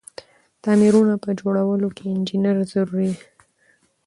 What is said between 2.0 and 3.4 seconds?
انجنیر ضروري ده.